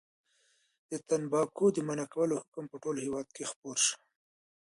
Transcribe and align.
د 0.91 0.93
تنباکو 1.07 1.65
د 1.75 1.77
منع 1.87 2.05
کولو 2.13 2.39
حکم 2.41 2.65
په 2.69 2.77
ټول 2.83 2.95
هېواد 3.05 3.27
کې 3.35 3.49
خپور 3.51 3.77
شو. 3.85 3.97